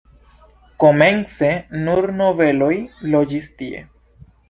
[0.83, 1.51] Komence
[1.85, 2.73] nur nobeloj
[3.15, 3.89] loĝis tie.